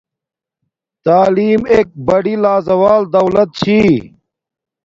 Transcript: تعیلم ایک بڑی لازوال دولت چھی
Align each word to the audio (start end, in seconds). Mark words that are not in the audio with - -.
تعیلم 1.03 1.61
ایک 1.73 1.87
بڑی 2.07 2.35
لازوال 2.43 3.01
دولت 3.13 3.49
چھی 3.59 3.79